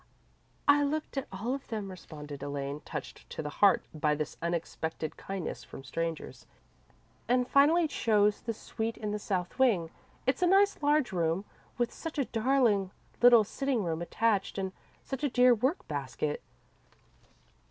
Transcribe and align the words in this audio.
"I 0.67 0.81
looked 0.81 1.15
at 1.15 1.27
all 1.31 1.53
of 1.53 1.67
them," 1.67 1.91
responded 1.91 2.41
Elaine, 2.41 2.79
touched 2.81 3.29
to 3.29 3.43
the 3.43 3.51
heart 3.61 3.85
by 3.93 4.15
this 4.15 4.35
unexpected 4.41 5.15
kindness 5.15 5.63
from 5.63 5.83
strangers, 5.83 6.47
"and 7.27 7.47
finally 7.47 7.87
chose 7.87 8.41
the 8.41 8.53
suite 8.55 8.97
in 8.97 9.11
the 9.11 9.19
south 9.19 9.59
wing. 9.59 9.91
It's 10.25 10.41
a 10.41 10.47
nice 10.47 10.81
large 10.81 11.11
room, 11.11 11.45
with 11.77 11.93
such 11.93 12.17
a 12.17 12.25
darling 12.25 12.89
little 13.21 13.43
sitting 13.43 13.83
room 13.83 14.01
attached, 14.01 14.57
and 14.57 14.71
such 15.03 15.23
a 15.23 15.29
dear 15.29 15.53
work 15.53 15.87
basket." 15.87 16.41